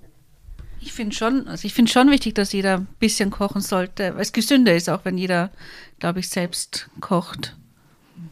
Ich 0.80 0.94
finde 0.94 1.16
schon, 1.16 1.48
also 1.48 1.66
ich 1.66 1.74
finde 1.74 1.92
schon 1.92 2.10
wichtig, 2.10 2.36
dass 2.36 2.54
jeder 2.54 2.78
ein 2.78 2.88
bisschen 3.00 3.30
kochen 3.30 3.62
sollte, 3.62 4.16
weil 4.16 4.22
es 4.22 4.34
gesünder 4.34 4.76
ist, 4.76 4.90
auch 4.90 5.06
wenn 5.06 5.18
jeder, 5.18 5.52
glaube 6.00 6.20
ich, 6.20 6.30
selbst 6.30 6.90
kocht. 7.00 7.56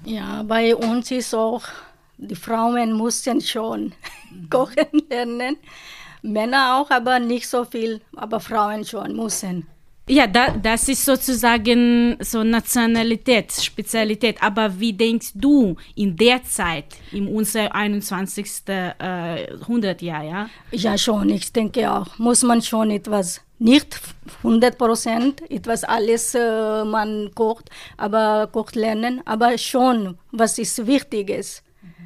Ja, 0.03 0.43
bei 0.43 0.75
uns 0.75 1.11
ist 1.11 1.33
auch 1.33 1.63
die 2.21 2.35
Frauen 2.35 2.93
mussten 2.93 3.41
schon 3.41 3.93
kochen 4.49 5.03
lernen. 5.09 5.57
Männer 6.21 6.77
auch, 6.77 6.91
aber 6.91 7.19
nicht 7.19 7.47
so 7.49 7.65
viel, 7.65 7.99
aber 8.15 8.39
Frauen 8.39 8.85
schon 8.85 9.15
müssen. 9.15 9.65
Ja, 10.07 10.27
da, 10.27 10.49
das 10.49 10.89
ist 10.89 11.05
sozusagen 11.05 12.17
so 12.19 12.43
Nationalität, 12.43 13.51
Spezialität. 13.53 14.41
Aber 14.41 14.79
wie 14.79 14.93
denkst 14.93 15.31
du 15.35 15.75
in 15.95 16.15
der 16.15 16.43
Zeit, 16.43 16.85
in 17.11 17.27
unser 17.27 17.73
21. 17.73 18.45
Äh, 18.67 19.53
Jahrhundertjahr, 19.53 20.23
ja? 20.23 20.49
Ja, 20.71 20.97
schon. 20.97 21.29
Ich 21.29 21.53
denke 21.53 21.89
auch, 21.91 22.17
muss 22.17 22.43
man 22.43 22.61
schon 22.61 22.91
etwas, 22.91 23.41
nicht 23.59 24.01
100 24.43 24.77
Prozent, 24.77 25.49
etwas 25.49 25.83
alles 25.83 26.35
äh, 26.35 26.83
man 26.83 27.31
kocht, 27.33 27.69
aber 27.95 28.49
kocht 28.51 28.75
lernen, 28.75 29.21
aber 29.25 29.57
schon, 29.57 30.17
was 30.31 30.57
ist 30.57 30.85
Wichtiges. 30.87 31.63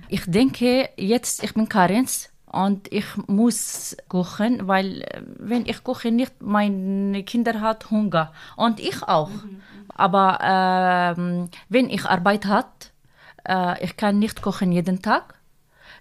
Ich 0.08 0.24
denke 0.26 0.90
jetzt, 0.98 1.44
ich 1.44 1.54
bin 1.54 1.70
Karens 1.70 2.30
und 2.46 2.92
ich 2.92 3.06
muss 3.28 3.98
kochen, 4.08 4.68
weil 4.68 5.02
äh, 5.02 5.22
wenn 5.40 5.66
ich 5.66 5.84
koche 5.84 6.12
nicht, 6.12 6.42
meine 6.42 7.24
Kinder 7.24 7.60
hat 7.62 7.92
Hunger 7.92 8.32
und 8.56 8.80
ich 8.80 9.04
auch. 9.04 9.30
Mhm. 9.30 9.62
Aber 9.90 10.40
äh, 10.42 11.50
wenn 11.70 11.90
ich 11.90 12.06
Arbeit 12.06 12.46
hat, 12.46 12.92
äh, 13.48 13.84
ich 13.84 13.98
kann 13.98 14.20
nicht 14.20 14.42
kochen 14.42 14.72
jeden 14.72 15.02
Tag. 15.02 15.36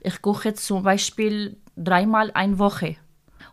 Ich 0.00 0.20
koche 0.22 0.54
zum 0.54 0.82
Beispiel 0.82 1.56
dreimal 1.76 2.30
eine 2.34 2.58
Woche. 2.58 2.96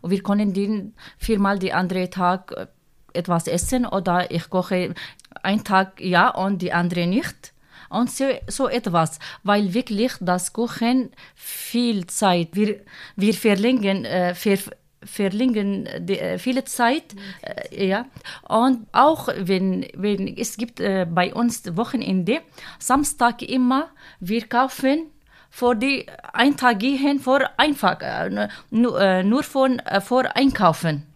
Und 0.00 0.10
wir 0.10 0.22
können 0.22 0.52
den 0.52 0.94
viermal 1.18 1.58
die 1.58 1.72
andere 1.72 2.10
Tag 2.10 2.52
äh, 2.52 2.66
etwas 3.14 3.46
essen 3.46 3.86
oder 3.86 4.30
ich 4.30 4.48
koche 4.48 4.94
einen 5.42 5.64
Tag 5.64 6.00
ja 6.00 6.28
und 6.30 6.62
die 6.62 6.72
andere 6.72 7.06
nicht 7.06 7.52
und 7.92 8.10
so, 8.10 8.24
so 8.48 8.68
etwas, 8.68 9.18
weil 9.42 9.74
wirklich 9.74 10.12
das 10.20 10.52
Kochen 10.52 11.10
viel 11.34 12.06
Zeit, 12.06 12.48
wir, 12.52 12.80
wir 13.16 13.34
verlängern, 13.34 14.04
äh, 14.04 14.34
ver, 14.34 14.58
äh, 15.02 16.38
viele 16.38 16.64
Zeit, 16.64 17.14
äh, 17.42 17.88
ja. 17.88 18.06
Und 18.48 18.86
auch 18.92 19.28
wenn, 19.36 19.86
wenn 19.94 20.28
es 20.36 20.56
gibt 20.56 20.80
äh, 20.80 21.06
bei 21.08 21.34
uns 21.34 21.76
Wochenende, 21.76 22.40
Samstag 22.78 23.42
immer, 23.42 23.88
wir 24.20 24.46
kaufen 24.46 25.06
vor 25.50 25.74
die 25.74 26.06
ein 26.32 26.56
Tag 26.56 26.78
gehen 26.78 27.20
vor 27.20 27.40
einfach 27.58 28.00
äh, 28.00 28.48
nur, 28.70 29.00
äh, 29.00 29.22
nur 29.22 29.42
von 29.42 29.80
äh, 29.80 30.00
vor 30.00 30.34
einkaufen. 30.34 31.06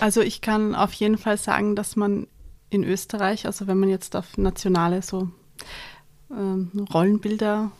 Also 0.00 0.22
ich 0.22 0.40
kann 0.40 0.74
auf 0.74 0.92
jeden 0.94 1.18
Fall 1.18 1.36
sagen, 1.36 1.76
dass 1.76 1.94
man 1.94 2.26
in 2.70 2.82
Österreich, 2.82 3.46
also 3.46 3.66
wenn 3.66 3.78
man 3.78 3.90
jetzt 3.90 4.16
auf 4.16 4.38
nationale 4.38 5.02
so 5.02 5.28
Rollenbilder 6.92 7.72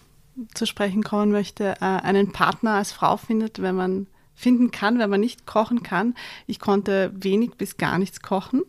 zu 0.54 0.66
sprechen 0.66 1.02
kommen 1.02 1.32
möchte, 1.32 1.76
äh, 1.80 1.84
einen 1.84 2.32
Partner 2.32 2.74
als 2.74 2.92
Frau 2.92 3.16
findet, 3.16 3.60
wenn 3.60 3.74
man 3.74 4.06
finden 4.34 4.70
kann, 4.70 4.98
wenn 4.98 5.10
man 5.10 5.20
nicht 5.20 5.46
kochen 5.46 5.82
kann. 5.82 6.14
Ich 6.46 6.58
konnte 6.58 7.12
wenig 7.14 7.52
bis 7.52 7.76
gar 7.76 7.98
nichts 7.98 8.22
kochen 8.22 8.62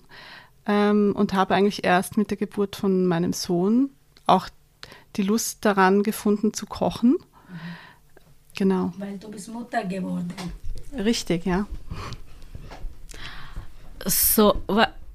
ähm, 0.65 1.13
und 1.15 1.33
habe 1.33 1.55
eigentlich 1.55 1.83
erst 1.83 2.17
mit 2.17 2.29
der 2.29 2.37
Geburt 2.37 2.75
von 2.75 3.05
meinem 3.05 3.33
Sohn 3.33 3.89
auch 4.25 4.49
die 5.15 5.23
Lust 5.23 5.65
daran 5.65 6.03
gefunden 6.03 6.53
zu 6.53 6.65
kochen. 6.65 7.11
Mhm. 7.11 7.57
Genau. 8.55 8.93
Weil 8.97 9.17
du 9.17 9.29
bist 9.29 9.51
Mutter 9.51 9.83
geworden. 9.83 10.31
Richtig, 10.95 11.45
ja. 11.45 11.65
So, 14.05 14.61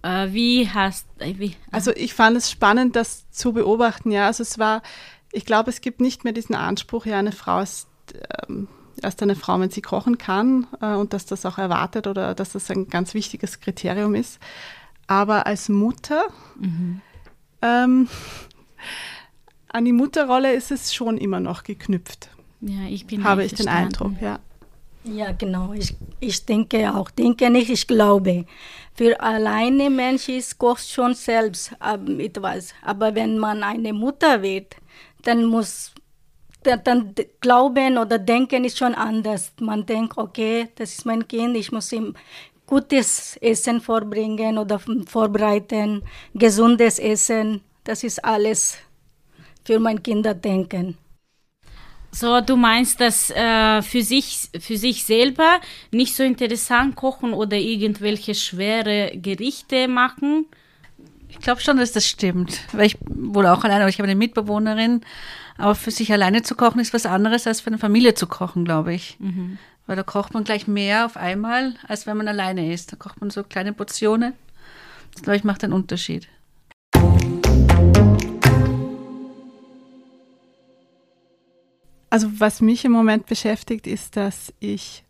äh, 0.03 0.29
wie 0.31 0.69
hast 0.69 1.07
äh, 1.19 1.35
wie? 1.39 1.57
Also 1.71 1.93
ich 1.95 2.15
fand 2.15 2.37
es 2.37 2.51
spannend, 2.51 2.97
das 2.97 3.31
zu 3.31 3.53
beobachten. 3.53 4.11
Ja, 4.11 4.27
also 4.27 4.43
es 4.43 4.59
war, 4.59 4.83
ich 5.33 5.45
glaube, 5.45 5.71
es 5.71 5.81
gibt 5.81 6.01
nicht 6.01 6.25
mehr 6.25 6.33
diesen 6.33 6.55
Anspruch, 6.55 7.07
ja, 7.07 7.19
eine 7.19 7.33
Frau 7.33 7.61
ist 7.61 7.89
ähm, 8.49 8.69
erst 9.03 9.23
eine 9.23 9.37
Frau, 9.37 9.59
wenn 9.61 9.71
sie 9.71 9.83
kochen 9.83 10.19
kann 10.19 10.67
äh, 10.81 10.95
und 10.95 11.13
dass 11.13 11.27
das 11.27 11.47
auch 11.47 11.59
erwartet 11.59 12.07
oder 12.07 12.35
dass 12.35 12.53
das 12.53 12.71
ein 12.71 12.89
ganz 12.89 13.15
wichtiges 13.15 13.61
Kriterium 13.61 14.15
ist. 14.15 14.39
Aber 15.07 15.47
als 15.47 15.69
Mutter, 15.69 16.25
mhm. 16.59 17.01
ähm, 17.63 18.09
an 19.69 19.85
die 19.85 19.93
Mutterrolle 19.93 20.53
ist 20.53 20.71
es 20.71 20.95
schon 20.95 21.19
immer 21.19 21.41
noch 21.41 21.63
geknüpft. 21.63 22.31
Ja, 22.61 22.87
ich 22.89 23.07
bin 23.07 23.25
Habe 23.25 23.45
ich 23.45 23.55
den 23.55 23.69
Eindruck, 23.69 24.21
ja. 24.21 24.41
Ja, 25.15 25.33
genau. 25.33 25.73
Ich, 25.73 25.95
ich 26.21 26.45
denke 26.45 26.95
auch. 26.95 27.11
Denke 27.11 27.49
nicht, 27.51 27.71
ich 27.71 27.87
glaube. 27.87 28.45
Für 28.95 29.19
alleine 29.21 29.89
Mensch 29.91 30.29
ist 30.29 30.59
kocht 30.59 30.89
schon 30.89 31.15
selbst 31.15 31.73
ähm, 31.83 32.21
etwas. 32.21 32.75
Aber 32.83 33.15
wenn 33.15 33.39
man 33.39 33.63
eine 33.63 33.93
Mutter 33.93 34.43
wird, 34.43 34.77
dann 35.23 35.45
muss 35.45 35.93
dann, 36.63 36.83
dann 36.85 37.15
glauben 37.41 37.97
oder 37.97 38.19
denken 38.19 38.65
ist 38.65 38.79
schon 38.79 38.95
anders. 38.95 39.53
Man 39.61 39.87
denkt, 39.87 40.19
okay, 40.19 40.69
das 40.75 40.93
ist 40.93 41.07
mein 41.07 41.27
Kind, 41.27 41.57
ich 41.57 41.73
muss 41.73 41.93
ihm 41.93 42.15
gutes 42.67 43.37
Essen 43.41 43.81
vorbringen 43.81 44.59
oder 44.59 44.79
vorbereiten, 45.07 46.03
gesundes 46.35 46.99
Essen. 46.99 47.63
Das 47.85 48.05
ist 48.05 48.23
alles 48.25 48.77
für 49.65 49.79
mein 49.79 50.03
Kinder 50.03 50.35
denken. 50.35 50.99
So, 52.11 52.41
du 52.41 52.57
meinst, 52.57 53.01
dass 53.01 53.31
äh, 53.31 53.83
für, 53.83 54.03
sich, 54.03 54.49
für 54.59 54.77
sich 54.77 55.05
selber 55.05 55.61
nicht 55.91 56.17
so 56.17 56.23
interessant 56.23 56.97
kochen 56.97 57.33
oder 57.33 57.57
irgendwelche 57.57 58.35
schwere 58.35 59.13
Gerichte 59.15 59.89
machen? 59.89 60.47
Ich 61.29 61.39
glaube 61.39 61.61
schon, 61.61 61.77
dass 61.77 61.93
das 61.93 62.07
stimmt. 62.07 62.61
Weil 62.73 62.87
ich 62.87 62.97
wohl 63.07 63.47
auch 63.47 63.63
alleine, 63.63 63.83
aber 63.83 63.91
ich 63.91 63.99
habe 63.99 64.09
eine 64.09 64.19
Mitbewohnerin. 64.19 65.03
Aber 65.59 65.75
für 65.75 65.91
sich 65.91 66.13
alleine 66.13 66.43
zu 66.43 66.55
kochen 66.55 66.81
ist 66.81 66.95
was 66.95 67.05
anderes, 67.05 67.47
als 67.47 67.61
für 67.61 67.69
eine 67.69 67.79
Familie 67.79 68.15
zu 68.15 68.27
kochen, 68.27 68.65
glaube 68.65 68.95
ich. 68.95 69.17
Weil 69.87 69.97
da 69.97 70.03
kocht 70.03 70.35
man 70.35 70.45
gleich 70.45 70.67
mehr 70.67 71.05
auf 71.07 71.17
einmal, 71.17 71.75
als 71.87 72.07
wenn 72.07 72.17
man 72.17 72.29
alleine 72.29 72.73
ist. 72.73 72.93
Da 72.93 72.97
kocht 72.97 73.21
man 73.21 73.31
so 73.31 73.43
kleine 73.43 73.73
Portionen. 73.73 74.33
Das, 75.13 75.23
glaube 75.23 75.37
ich, 75.37 75.45
macht 75.45 75.65
einen 75.65 75.73
Unterschied. 75.73 76.29
Also 82.11 82.29
was 82.39 82.61
mich 82.61 82.85
im 82.85 82.93
Moment 82.93 83.27
beschäftigt, 83.27 83.87
ist, 83.87 84.17
dass 84.17 84.53
ich 84.61 85.05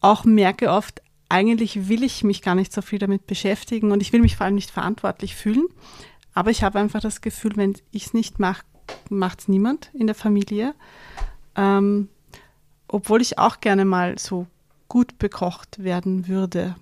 auch 0.00 0.24
merke 0.24 0.70
oft, 0.70 1.02
eigentlich 1.28 1.88
will 1.88 2.02
ich 2.02 2.22
mich 2.22 2.42
gar 2.42 2.54
nicht 2.54 2.72
so 2.72 2.82
viel 2.82 2.98
damit 2.98 3.26
beschäftigen 3.26 3.92
und 3.92 4.02
ich 4.02 4.12
will 4.12 4.20
mich 4.20 4.36
vor 4.36 4.46
allem 4.46 4.54
nicht 4.54 4.70
verantwortlich 4.70 5.34
fühlen. 5.34 5.66
Aber 6.34 6.50
ich 6.50 6.62
habe 6.62 6.78
einfach 6.78 7.00
das 7.00 7.20
Gefühl, 7.20 7.52
wenn 7.56 7.74
ich 7.92 8.06
es 8.06 8.14
nicht 8.14 8.38
mache, 8.38 8.64
macht 9.08 9.40
es 9.40 9.48
niemand 9.48 9.90
in 9.94 10.06
der 10.06 10.14
Familie. 10.14 10.74
Ähm, 11.56 12.08
obwohl 12.88 13.22
ich 13.22 13.38
auch 13.38 13.60
gerne 13.60 13.84
mal 13.84 14.18
so 14.18 14.46
gut 14.88 15.18
bekocht 15.18 15.82
werden 15.82 16.28
würde. 16.28 16.76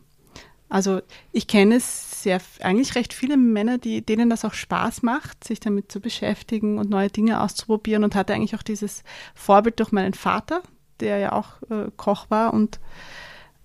Also 0.73 1.03
ich 1.33 1.49
kenne 1.49 1.81
sehr, 1.81 2.41
eigentlich 2.63 2.95
recht 2.95 3.13
viele 3.13 3.37
Männer, 3.37 3.77
die, 3.77 4.01
denen 4.01 4.31
das 4.31 4.43
auch 4.47 4.55
Spaß 4.55 5.03
macht, 5.03 5.45
sich 5.45 5.61
damit 5.61 5.93
zu 5.93 6.01
beschäftigen 6.01 6.79
und 6.79 6.89
neue 6.89 7.11
Dinge 7.11 7.43
auszuprobieren 7.43 8.05
und 8.05 8.15
hatte 8.15 8.33
eigentlich 8.33 8.55
auch 8.55 8.63
dieses 8.63 9.05
Vorbild 9.35 9.81
durch 9.81 9.93
meinen 9.93 10.15
Vater, 10.15 10.63
der 11.01 11.19
ja 11.19 11.33
auch 11.33 11.61
äh, 11.69 11.91
Koch 11.99 12.31
war 12.31 12.55
und 12.55 12.81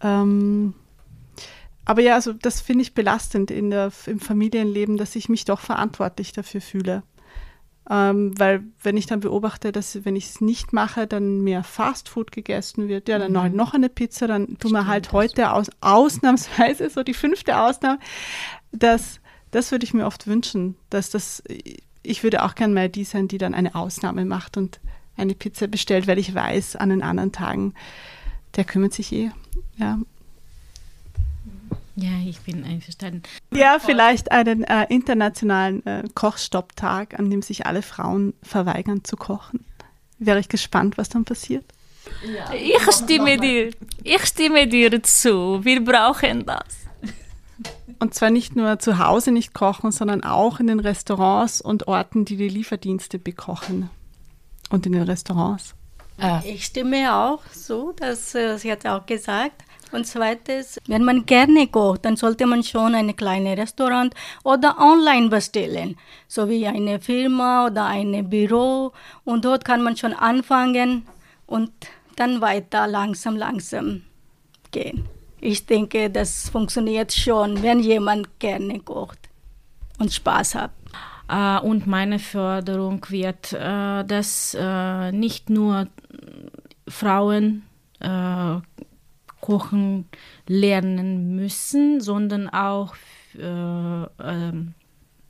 ähm, 0.02 0.74
aber 1.86 2.02
ja, 2.02 2.16
also 2.16 2.34
das 2.34 2.60
finde 2.60 2.82
ich 2.82 2.94
belastend 2.94 3.52
in 3.52 3.70
der, 3.70 3.94
im 4.08 4.20
Familienleben, 4.20 4.98
dass 4.98 5.16
ich 5.16 5.30
mich 5.30 5.46
doch 5.46 5.62
verantwortlich 5.62 6.34
dafür 6.34 6.60
fühle. 6.60 7.04
Ähm, 7.90 8.38
weil 8.38 8.64
wenn 8.84 8.98
ich 8.98 9.06
dann 9.06 9.22
beobachte, 9.22 9.72
dass 9.72 10.04
wenn 10.04 10.18
ich 10.18 10.26
es 10.26 10.42
nicht 10.42 10.74
mache, 10.74 11.08
dann 11.08 11.42
mehr 11.42 11.64
Fastfood 11.64 12.32
gegessen 12.34 12.90
wird, 12.90 13.08
ja, 13.08 13.18
dann 13.18 13.32
noch, 13.32 13.48
noch 13.50 13.74
eine 13.74 13.88
Pizza, 13.88 14.28
dann 14.28 14.58
tun 14.58 14.72
wir 14.72 14.88
halt 14.88 15.14
heute 15.14 15.54
aus, 15.54 15.70
ausnahmsweise, 15.80 16.90
so 16.90 17.04
die 17.04 17.14
fünfte 17.14 17.58
Ausnahme, 17.58 18.00
das, 18.74 19.22
das 19.52 19.72
würde 19.72 19.86
ich 19.86 19.94
mir 19.94 20.06
oft 20.06 20.28
wünschen, 20.28 20.76
dass 20.90 21.10
das, 21.10 21.42
ich 22.04 22.24
würde 22.24 22.44
auch 22.44 22.56
gern 22.56 22.74
mal 22.74 22.90
die 22.90 23.06
sein, 23.06 23.30
die 23.30 23.38
dann 23.38 23.54
eine 23.54 23.74
Ausnahme 23.74 24.26
macht 24.26 24.58
und 24.58 24.82
eine 25.16 25.34
Pizza 25.34 25.68
bestellt, 25.68 26.08
weil 26.08 26.20
ich 26.20 26.36
weiß, 26.36 26.76
an 26.76 26.90
den 26.90 27.02
anderen 27.02 27.32
Tagen, 27.32 27.74
der 28.58 28.66
kümmert 28.66 28.94
sich 28.94 29.14
eh, 29.14 29.32
ja. 29.78 30.00
Ja, 32.00 32.12
ich 32.24 32.40
bin 32.42 32.64
einverstanden. 32.64 33.24
Ja, 33.52 33.80
vielleicht 33.80 34.32
einen 34.32 34.64
äh, 34.64 34.86
internationalen 34.88 35.84
äh, 35.88 36.04
Kochstopptag, 36.14 37.18
an 37.18 37.32
dem 37.32 37.42
sich 37.42 37.66
alle 37.66 37.82
Frauen 37.82 38.36
verweigern 38.44 39.04
zu 39.04 39.18
kochen. 39.18 39.66
Wäre 40.20 40.40
ich 40.40 40.48
gespannt, 40.48 41.00
was 41.00 41.10
dann 41.10 41.26
passiert. 41.26 41.66
Ich 42.54 42.92
stimme 42.94 43.38
dir. 43.38 43.72
Ich 44.04 44.26
stimme 44.26 44.68
dir 44.68 45.02
zu. 45.02 45.66
Wir 45.66 45.84
brauchen 45.84 46.46
das. 46.46 46.88
Und 48.00 48.14
zwar 48.14 48.30
nicht 48.30 48.56
nur 48.56 48.78
zu 48.78 49.00
Hause 49.00 49.32
nicht 49.32 49.56
kochen, 49.56 49.92
sondern 49.92 50.24
auch 50.24 50.60
in 50.60 50.68
den 50.68 50.80
Restaurants 50.80 51.62
und 51.62 51.88
Orten, 51.88 52.26
die 52.26 52.38
die 52.38 52.48
Lieferdienste 52.50 53.18
bekochen. 53.18 53.90
Und 54.70 54.86
in 54.86 54.92
den 54.92 55.02
Restaurants. 55.04 55.74
Ich 56.44 56.66
stimme 56.66 57.16
auch 57.16 57.44
so, 57.52 57.92
dass 57.92 58.34
äh, 58.34 58.58
sie 58.58 58.72
hat 58.72 58.86
auch 58.86 59.06
gesagt. 59.06 59.64
Und 59.92 60.06
zweites, 60.06 60.80
wenn 60.88 61.04
man 61.04 61.26
gerne 61.26 61.68
kocht, 61.68 62.04
dann 62.04 62.18
sollte 62.18 62.46
man 62.46 62.62
schon 62.64 62.94
ein 62.94 63.16
kleines 63.16 63.58
Restaurant 63.58 64.14
oder 64.44 64.78
online 64.80 65.30
bestellen, 65.30 65.96
so 66.28 66.50
wie 66.50 66.68
eine 66.68 67.00
Firma 67.00 67.68
oder 67.68 67.86
ein 67.86 68.30
Büro. 68.30 68.92
Und 69.24 69.46
dort 69.46 69.64
kann 69.64 69.82
man 69.82 69.96
schon 69.96 70.14
anfangen 70.14 71.08
und 71.46 71.72
dann 72.18 72.42
weiter 72.42 72.88
langsam, 72.88 73.38
langsam 73.38 74.02
gehen. 74.72 75.08
Ich 75.40 75.66
denke, 75.66 76.10
das 76.10 76.50
funktioniert 76.50 77.14
schon, 77.14 77.62
wenn 77.62 77.80
jemand 77.80 78.40
gerne 78.40 78.80
kocht 78.80 79.20
und 80.00 80.12
Spaß 80.12 80.56
hat. 80.56 80.72
Äh, 81.30 81.60
und 81.60 81.88
meine 81.88 82.20
Förderung 82.20 83.06
wird, 83.10 83.54
äh, 83.54 84.04
dass 84.04 84.56
äh, 84.60 85.12
nicht 85.12 85.50
nur 85.50 85.88
Frauen 86.88 87.64
äh, 88.00 88.60
kochen 89.42 90.06
lernen 90.48 91.36
müssen, 91.36 92.02
sondern 92.02 92.50
auch 92.50 92.96
äh, 93.38 93.42
ähm, 93.44 94.74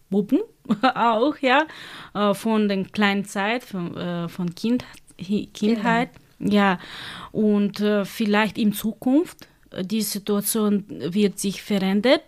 Buben 0.10 0.40
auch, 0.82 1.38
ja, 1.40 1.66
äh, 2.14 2.34
von 2.34 2.68
der 2.68 2.84
kleinen 2.86 3.26
Zeit, 3.26 3.64
von, 3.64 3.96
äh, 3.98 4.30
von 4.30 4.54
kind, 4.56 4.86
Kindheit, 5.18 6.10
ja, 6.40 6.80
und 7.32 7.80
äh, 7.80 8.06
vielleicht 8.06 8.58
in 8.58 8.72
Zukunft, 8.72 9.48
die 9.82 10.02
Situation 10.02 10.86
wird 10.88 11.40
sich 11.40 11.62
verändern. 11.62 12.22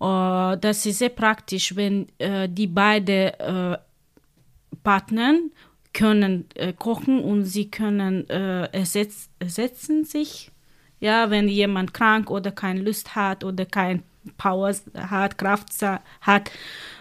Äh, 0.00 0.58
das 0.58 0.86
ist 0.86 0.98
sehr 0.98 1.10
praktisch, 1.10 1.76
wenn 1.76 2.06
die 2.48 2.66
beiden 2.66 3.28
äh, 3.28 3.78
Partner 4.82 5.34
können 5.92 6.46
äh, 6.54 6.72
kochen 6.72 7.22
und 7.22 7.44
sie 7.44 7.70
können 7.70 8.28
äh, 8.30 8.64
ersetz, 8.72 9.28
ersetzen 9.38 10.04
sich. 10.04 10.50
Ja, 11.00 11.30
wenn 11.30 11.48
jemand 11.48 11.92
krank 11.94 12.30
oder 12.30 12.52
keine 12.52 12.80
Lust 12.80 13.16
hat 13.16 13.42
oder 13.42 13.66
kein 13.66 14.04
Power 14.38 14.72
hat, 14.94 15.36
Kraft 15.36 15.70
hat. 16.20 16.50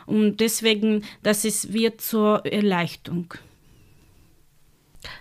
Und 0.05 0.39
deswegen, 0.39 1.03
das 1.21 1.45
ist, 1.45 1.71
wird 1.71 2.01
zur 2.01 2.45
Erleichterung. 2.45 3.33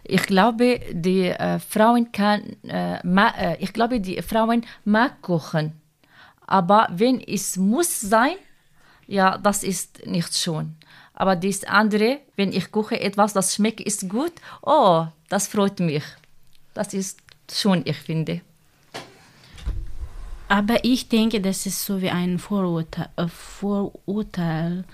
Ich 0.04 0.22
glaube, 0.22 0.80
die 0.92 1.28
äh, 1.28 1.58
Frauen 1.58 2.12
kann, 2.12 2.56
äh, 2.66 3.06
ma, 3.06 3.28
äh, 3.38 3.56
ich 3.60 3.72
glaube, 3.72 4.00
die 4.00 4.20
Frauen 4.22 4.66
mag 4.84 5.22
kochen. 5.22 5.72
Aber 6.46 6.88
wenn 6.90 7.20
es 7.20 7.56
muss 7.56 8.00
sein, 8.00 8.34
ja, 9.06 9.38
das 9.38 9.62
ist 9.62 10.06
nicht 10.06 10.36
schon. 10.36 10.76
Aber 11.20 11.36
das 11.36 11.64
andere, 11.64 12.20
wenn 12.36 12.50
ich 12.50 12.72
koche 12.72 12.98
etwas, 12.98 13.34
das 13.34 13.54
schmeckt, 13.54 13.82
ist 13.82 14.08
gut, 14.08 14.32
oh, 14.62 15.04
das 15.28 15.48
freut 15.48 15.78
mich. 15.78 16.02
Das 16.72 16.94
ist 16.94 17.20
schon, 17.52 17.82
ich 17.84 17.98
finde. 17.98 18.40
Aber 20.48 20.82
ich 20.82 21.10
denke, 21.10 21.42
das 21.42 21.66
ist 21.66 21.84
so 21.84 22.00
wie 22.00 22.08
ein 22.08 22.38
Vorurteil, 22.38 23.10
äh, 23.16 23.28
Vorurteil, 23.28 24.84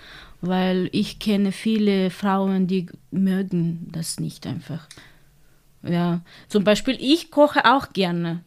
weil 0.41 0.89
ich 0.91 1.21
kenne 1.21 1.53
viele 1.53 2.11
Frauen, 2.11 2.67
die 2.67 2.87
mögen 3.13 3.87
das 3.93 4.19
nicht 4.19 4.49
einfach. 4.49 4.89
Ja, 5.85 6.23
zum 6.49 6.65
Beispiel 6.65 6.97
ich 6.99 7.31
koche 7.31 7.65
auch 7.73 7.93
gerne. 7.93 8.43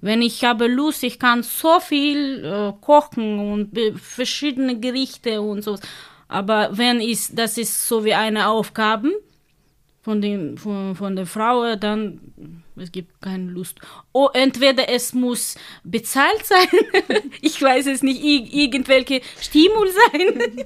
Wenn 0.00 0.22
ich 0.22 0.42
habe 0.42 0.66
Lust, 0.66 1.04
ich 1.04 1.20
kann 1.20 1.44
so 1.44 1.78
viel 1.78 2.44
äh, 2.44 2.72
kochen 2.80 3.38
und 3.38 3.78
verschiedene 4.00 4.80
Gerichte 4.80 5.40
und 5.40 5.62
so. 5.62 5.78
Aber 6.32 6.70
wenn 6.78 7.00
ich, 7.00 7.28
das 7.32 7.58
ist 7.58 7.86
so 7.86 8.04
wie 8.04 8.14
eine 8.14 8.48
Aufgabe 8.48 9.12
von, 10.00 10.22
dem, 10.22 10.56
von, 10.56 10.96
von 10.96 11.14
der 11.14 11.26
Frau, 11.26 11.76
dann 11.76 12.62
es 12.76 12.90
gibt 12.90 13.20
keine 13.20 13.50
Lust. 13.50 13.80
Oh, 14.12 14.28
entweder 14.32 14.88
es 14.88 15.12
muss 15.12 15.56
bezahlt 15.84 16.44
sein, 16.44 16.66
ich 17.42 17.60
weiß 17.60 17.86
es 17.86 18.02
nicht, 18.02 18.22
irgendwelche 18.24 19.20
Stimul 19.40 19.90
sein, 19.90 20.64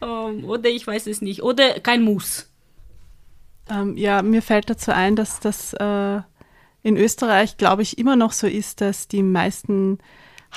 um, 0.00 0.44
oder 0.48 0.70
ich 0.70 0.86
weiß 0.86 1.06
es 1.08 1.20
nicht, 1.20 1.42
oder 1.42 1.78
kein 1.80 2.02
Muss. 2.02 2.50
Ähm, 3.68 3.96
ja, 3.98 4.22
mir 4.22 4.40
fällt 4.40 4.70
dazu 4.70 4.92
ein, 4.92 5.14
dass 5.14 5.40
das 5.40 5.74
äh, 5.74 6.20
in 6.82 6.96
Österreich, 6.96 7.58
glaube 7.58 7.82
ich, 7.82 7.98
immer 7.98 8.16
noch 8.16 8.32
so 8.32 8.46
ist, 8.46 8.80
dass 8.80 9.08
die 9.08 9.22
meisten 9.22 9.98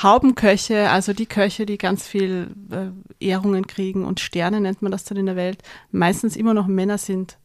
Haubenköche, 0.01 0.89
also 0.89 1.13
die 1.13 1.25
Köche, 1.25 1.65
die 1.65 1.77
ganz 1.77 2.07
viel 2.07 2.55
äh, 2.71 3.25
Ehrungen 3.25 3.67
kriegen 3.67 4.05
und 4.05 4.19
Sterne 4.19 4.61
nennt 4.61 4.81
man 4.81 4.91
das 4.91 5.03
dann 5.03 5.17
in 5.17 5.25
der 5.25 5.35
Welt, 5.35 5.61
meistens 5.91 6.35
immer 6.35 6.53
noch 6.53 6.67
Männer 6.67 6.97
sind 6.97 7.37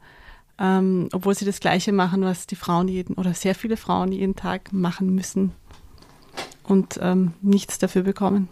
ähm, 0.58 1.08
obwohl 1.12 1.34
sie 1.34 1.44
das 1.44 1.60
Gleiche 1.60 1.92
machen, 1.92 2.22
was 2.22 2.46
die 2.46 2.56
Frauen 2.56 2.88
jeden 2.88 3.14
oder 3.14 3.34
sehr 3.34 3.54
viele 3.54 3.76
Frauen 3.76 4.12
jeden 4.12 4.36
Tag 4.36 4.72
machen 4.72 5.14
müssen 5.14 5.52
und 6.62 6.98
ähm, 7.02 7.32
nichts 7.42 7.78
dafür 7.78 8.02
bekommen. 8.02 8.48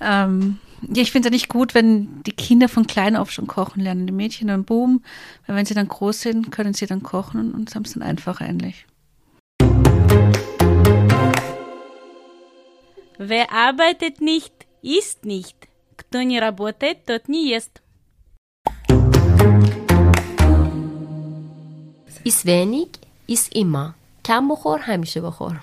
Ähm, 0.00 0.58
ja, 0.80 1.02
ich 1.02 1.12
finde 1.12 1.28
es 1.28 1.32
ja 1.32 1.36
nicht 1.36 1.48
gut, 1.48 1.74
wenn 1.74 2.22
die 2.24 2.32
Kinder 2.32 2.68
von 2.68 2.86
klein 2.86 3.16
auf 3.16 3.30
schon 3.30 3.46
kochen 3.46 3.82
lernen, 3.82 4.06
die 4.06 4.12
Mädchen 4.12 4.50
und 4.50 4.66
Buben, 4.66 5.04
weil 5.46 5.56
wenn 5.56 5.66
sie 5.66 5.74
dann 5.74 5.88
groß 5.88 6.20
sind, 6.20 6.50
können 6.50 6.74
sie 6.74 6.86
dann 6.86 7.02
kochen 7.02 7.52
und 7.52 7.74
haben 7.74 7.84
es 7.84 7.92
dann 7.92 8.02
einfach 8.02 8.40
ähnlich. 8.40 8.86
Wer 13.17 13.51
arbeitet 13.51 14.21
nicht, 14.21 14.53
isst 14.81 15.25
nicht. 15.25 15.57
Кто 15.95 16.21
не 16.21 16.39
работает, 16.39 17.05
тот 17.05 17.27
не 17.27 17.49
ест. 17.49 17.81
Ist 22.23 22.45
wenig, 22.45 22.89
ist 23.27 23.55
immer. 23.55 23.95
کم 24.23 24.47
بخور 24.47 24.79
همیشه 24.87 25.21
بخور 25.21 25.61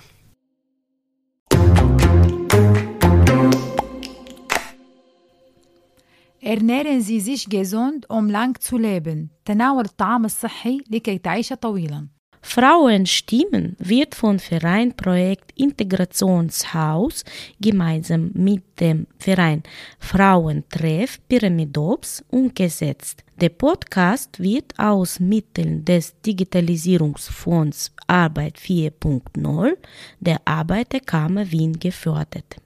ernähren 6.45 7.01
Sie 7.01 7.19
sich 7.19 7.49
gesund, 7.49 8.09
um 8.09 8.29
lang 8.29 8.61
zu 8.61 8.77
leben. 8.77 9.29
تناول 9.45 9.85
الطعام 9.85 10.25
الصحي 10.25 10.83
لكي 10.89 11.17
تعيش 11.17 11.53
طويلا. 11.53 12.07
Frauenstimmen 12.42 13.76
wird 13.78 14.14
von 14.14 14.38
Verein 14.38 14.96
Projekt 14.96 15.52
Integrationshaus 15.56 17.24
gemeinsam 17.60 18.30
mit 18.34 18.62
dem 18.80 19.06
Verein 19.18 19.62
Frauentreff 19.98 21.20
Pyramidops 21.28 22.24
umgesetzt. 22.30 23.24
Der 23.40 23.50
Podcast 23.50 24.40
wird 24.40 24.78
aus 24.78 25.20
Mitteln 25.20 25.84
des 25.84 26.14
Digitalisierungsfonds 26.22 27.92
Arbeit 28.06 28.58
4.0 28.58 29.76
der 30.18 30.40
Arbeiterkammer 30.44 31.50
Wien 31.50 31.78
gefördert. 31.78 32.56